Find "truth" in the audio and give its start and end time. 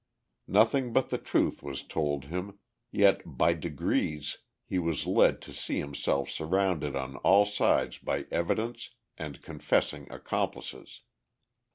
1.19-1.61